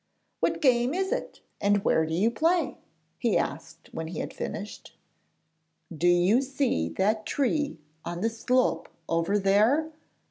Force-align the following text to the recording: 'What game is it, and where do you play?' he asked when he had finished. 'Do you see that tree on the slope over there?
'What 0.39 0.61
game 0.63 0.95
is 0.95 1.11
it, 1.11 1.41
and 1.61 1.83
where 1.85 2.07
do 2.07 2.15
you 2.15 2.31
play?' 2.31 2.79
he 3.19 3.37
asked 3.37 3.89
when 3.93 4.07
he 4.07 4.17
had 4.17 4.33
finished. 4.33 4.95
'Do 5.95 6.07
you 6.07 6.41
see 6.41 6.89
that 6.89 7.27
tree 7.27 7.77
on 8.03 8.21
the 8.21 8.29
slope 8.31 8.89
over 9.07 9.37
there? 9.37 9.91